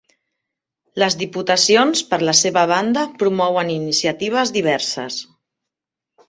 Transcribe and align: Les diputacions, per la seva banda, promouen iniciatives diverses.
Les 1.01 1.17
diputacions, 1.19 2.01
per 2.13 2.19
la 2.29 2.35
seva 2.39 2.63
banda, 2.71 3.03
promouen 3.21 3.71
iniciatives 3.75 4.55
diverses. 4.57 5.21